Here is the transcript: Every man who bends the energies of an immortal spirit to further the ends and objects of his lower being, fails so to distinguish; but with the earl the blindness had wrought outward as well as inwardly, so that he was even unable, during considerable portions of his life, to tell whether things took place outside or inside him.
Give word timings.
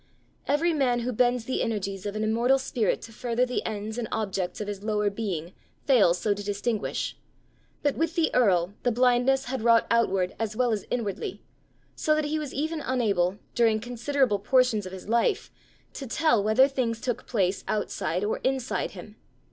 Every 0.47 0.73
man 0.73 1.01
who 1.01 1.11
bends 1.11 1.45
the 1.45 1.61
energies 1.61 2.07
of 2.07 2.15
an 2.15 2.23
immortal 2.23 2.57
spirit 2.57 3.03
to 3.03 3.11
further 3.11 3.45
the 3.45 3.63
ends 3.67 3.99
and 3.99 4.07
objects 4.11 4.59
of 4.59 4.67
his 4.67 4.81
lower 4.81 5.11
being, 5.11 5.53
fails 5.85 6.17
so 6.17 6.33
to 6.33 6.43
distinguish; 6.43 7.15
but 7.83 7.95
with 7.95 8.15
the 8.15 8.33
earl 8.33 8.73
the 8.81 8.91
blindness 8.91 9.45
had 9.45 9.61
wrought 9.61 9.85
outward 9.91 10.35
as 10.39 10.55
well 10.55 10.71
as 10.71 10.87
inwardly, 10.89 11.43
so 11.95 12.15
that 12.15 12.25
he 12.25 12.39
was 12.39 12.51
even 12.51 12.81
unable, 12.81 13.37
during 13.53 13.79
considerable 13.79 14.39
portions 14.39 14.87
of 14.87 14.91
his 14.91 15.07
life, 15.07 15.51
to 15.93 16.07
tell 16.07 16.43
whether 16.43 16.67
things 16.67 16.99
took 16.99 17.27
place 17.27 17.63
outside 17.67 18.23
or 18.23 18.37
inside 18.39 18.93
him. 18.97 19.17